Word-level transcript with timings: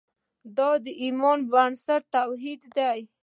د 0.57 0.57
ایمان 1.03 1.39
بنسټ 1.51 2.01
توحید 2.13 2.61
دی. 2.77 2.99